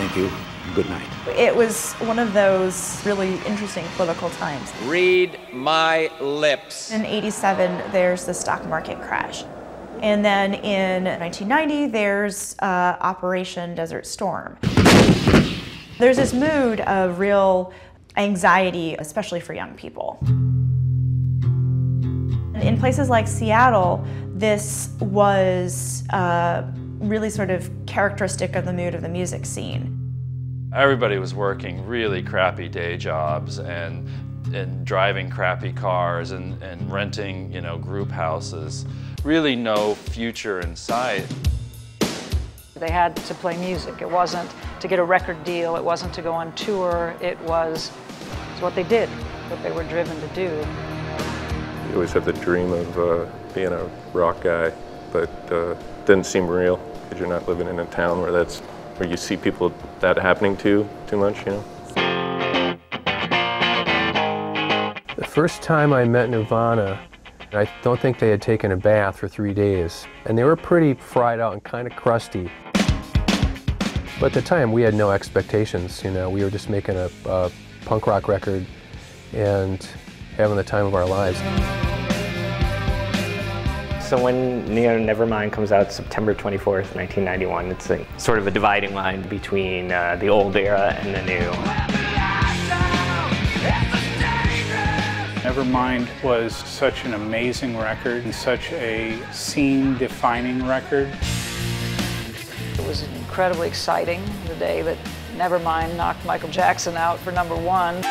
[0.00, 0.30] Thank you.
[0.74, 1.06] Good night.
[1.36, 4.72] It was one of those really interesting political times.
[4.84, 6.90] Read my lips.
[6.90, 9.44] In 87, there's the stock market crash.
[10.00, 14.56] And then in 1990, there's uh, Operation Desert Storm.
[15.98, 17.70] There's this mood of real
[18.16, 20.18] anxiety, especially for young people.
[22.62, 26.62] In places like Seattle, this was uh,
[27.00, 29.96] really sort of characteristic of the mood of the music scene.
[30.74, 34.08] Everybody was working really crappy day jobs and
[34.54, 38.84] and driving crappy cars and, and renting, you know, group houses.
[39.22, 41.24] Really no future in sight.
[42.74, 44.02] They had to play music.
[44.02, 45.76] It wasn't to get a record deal.
[45.76, 47.14] It wasn't to go on tour.
[47.20, 49.08] It was, it was what they did,
[49.48, 50.66] what they were driven to do.
[51.88, 54.72] You always have the dream of uh, being a rock guy,
[55.12, 58.60] but uh, it didn't seem real because you're not living in a town where that's
[58.96, 61.64] where you see people that happening to too much, you know.
[65.16, 67.00] The first time I met Nirvana,
[67.52, 70.94] I don't think they had taken a bath for three days, and they were pretty
[70.94, 72.48] fried out and kind of crusty.
[74.20, 76.04] But at the time, we had no expectations.
[76.04, 77.50] You know, we were just making a, a
[77.86, 78.64] punk rock record
[79.32, 79.82] and
[80.36, 81.89] having the time of our lives.
[84.10, 88.92] So when Neo Nevermind comes out September 24th, 1991, it's a, sort of a dividing
[88.92, 91.48] line between uh, the old era and the new.
[95.42, 101.08] Nevermind was such an amazing record and such a scene-defining record.
[102.80, 104.98] It was incredibly exciting the day that
[105.36, 108.02] Nevermind knocked Michael Jackson out for number one.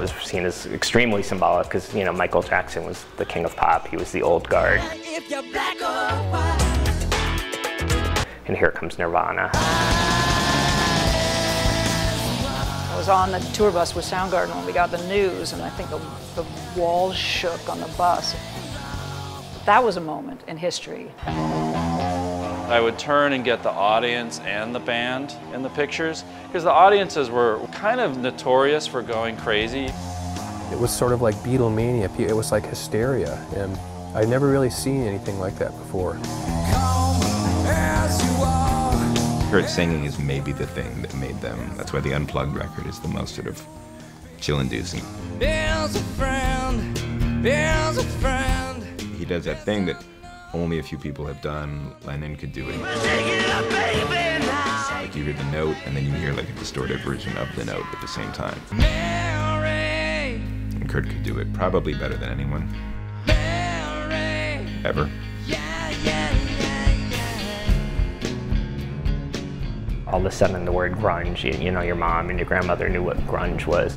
[0.00, 3.86] Was seen as extremely symbolic because, you know, Michael Jackson was the king of pop.
[3.86, 4.80] He was the old guard.
[8.46, 9.50] And here comes Nirvana.
[12.90, 15.68] I was on the tour bus with Soundgarden when we got the news, and I
[15.68, 16.00] think the,
[16.34, 16.46] the
[16.80, 18.34] walls shook on the bus.
[19.66, 21.12] That was a moment in history.
[22.70, 26.70] I would turn and get the audience and the band in the pictures because the
[26.70, 29.86] audiences were kind of notorious for going crazy.
[30.70, 32.08] It was sort of like Beatlemania.
[32.20, 33.76] It was like hysteria, and
[34.14, 36.14] I'd never really seen anything like that before.
[39.50, 41.76] Kurt singing is maybe the thing that made them.
[41.76, 43.60] That's why the Unplugged record is the most sort of
[44.40, 45.02] chill-inducing.
[45.40, 46.96] Bill's a friend.
[49.18, 50.04] He does that thing that
[50.52, 51.94] only a few people have done.
[52.04, 52.80] Lennon could do it.
[54.90, 57.64] Like you hear the note, and then you hear like a distorted version of the
[57.64, 58.60] note at the same time.
[60.74, 62.68] And Kurt could do it probably better than anyone.
[64.84, 65.10] Ever.
[70.06, 72.88] all of a sudden the word grunge, you, you, know, your mom and your grandmother
[72.88, 73.96] knew what grunge was.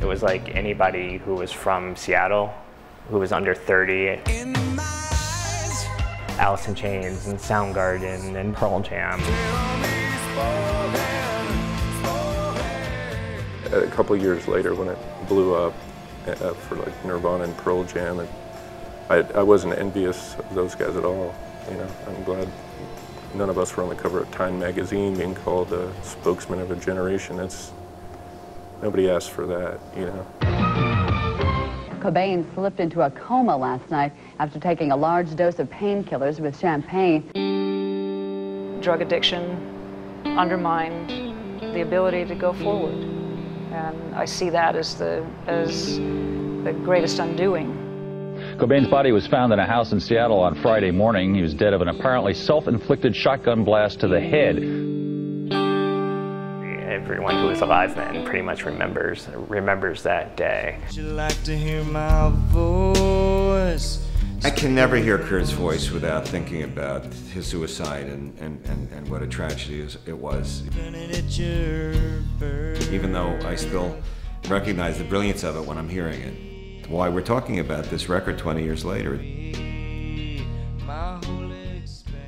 [0.00, 2.54] It was like anybody who was from Seattle,
[3.10, 4.20] who was under 30.
[6.38, 9.20] Alice in Chains and Soundgarden and Pearl Jam.
[13.72, 15.74] A couple years later when it blew up
[16.26, 18.28] uh, for like Nirvana and Pearl Jam, and
[19.10, 21.34] I, I wasn't envious of those guys at all.
[21.70, 22.48] You know, I'm glad
[23.34, 26.70] none of us were on the cover of Time magazine being called a spokesman of
[26.70, 27.36] a generation.
[27.36, 27.72] That's
[28.80, 30.47] nobody asked for that, you know.
[31.98, 36.58] Cobain slipped into a coma last night after taking a large dose of painkillers with
[36.58, 37.28] champagne.
[38.80, 41.10] Drug addiction undermined
[41.74, 42.94] the ability to go forward.
[42.94, 47.84] And I see that as the, as the greatest undoing.
[48.58, 51.34] Cobain's body was found in a house in Seattle on Friday morning.
[51.34, 54.97] He was dead of an apparently self-inflicted shotgun blast to the head.
[57.02, 60.78] Everyone who was alive then pretty much remembers remembers that day.
[60.96, 64.04] Like to hear my voice?
[64.44, 69.08] I can never hear Kurt's voice without thinking about his suicide and, and, and, and
[69.08, 70.62] what a tragedy it was.
[72.92, 73.98] Even though I still
[74.48, 76.48] recognize the brilliance of it when I'm hearing it
[76.88, 79.20] why we're talking about this record 20 years later.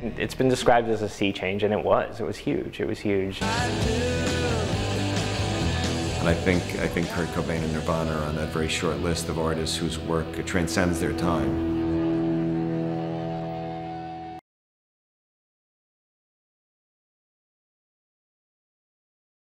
[0.00, 2.20] It's been described as a sea change, and it was.
[2.20, 2.80] It was huge.
[2.80, 3.40] It was huge.
[6.26, 9.28] And I think, I think Kurt Cobain and Nirvana are on that very short list
[9.28, 11.75] of artists whose work transcends their time.